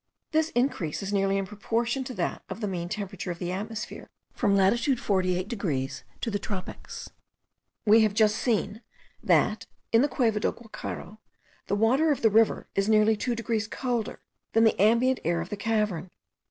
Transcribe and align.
This 0.31 0.49
increase 0.55 1.03
is 1.03 1.13
nearly 1.13 1.37
in 1.37 1.45
proportion 1.45 2.03
to 2.05 2.13
that 2.15 2.41
of 2.49 2.59
the 2.59 2.67
mean 2.67 2.89
temperature 2.89 3.29
of 3.29 3.37
the 3.37 3.51
atmosphere, 3.51 4.09
from 4.33 4.55
latitude 4.55 4.99
48 4.99 5.47
degrees 5.47 6.03
to 6.21 6.31
the 6.31 6.39
tropics. 6.39 7.11
We 7.85 8.01
have 8.01 8.15
just 8.15 8.37
seen 8.37 8.81
that, 9.21 9.67
in 9.91 10.01
the 10.01 10.07
Cueva 10.09 10.39
del 10.39 10.53
Guacharo, 10.53 11.19
the 11.67 11.75
water 11.75 12.11
of 12.11 12.23
the 12.23 12.31
river 12.31 12.67
is 12.73 12.89
nearly 12.89 13.15
2 13.15 13.35
degrees 13.35 13.67
colder 13.67 14.23
than 14.53 14.63
the 14.63 14.81
ambient 14.81 15.19
air 15.23 15.39
of 15.39 15.49
the 15.49 15.55
cavern. 15.57 16.09